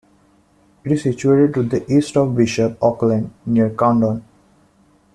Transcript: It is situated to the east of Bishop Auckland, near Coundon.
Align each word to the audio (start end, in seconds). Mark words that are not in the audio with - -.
It 0.83 0.91
is 0.93 1.03
situated 1.03 1.53
to 1.53 1.61
the 1.61 1.85
east 1.95 2.17
of 2.17 2.35
Bishop 2.35 2.75
Auckland, 2.81 3.35
near 3.45 3.69
Coundon. 3.69 4.23